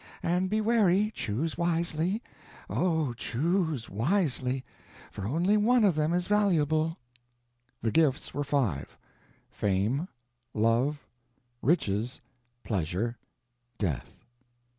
[0.23, 2.23] And be wary, choose wisely;
[2.71, 4.65] oh, choose wisely!
[5.11, 6.97] for only one of them is valuable."
[7.83, 8.97] The gifts were five:
[9.51, 10.07] Fame,
[10.55, 11.05] Love,
[11.61, 12.19] Riches,
[12.63, 13.19] Pleasure,
[13.77, 14.25] Death.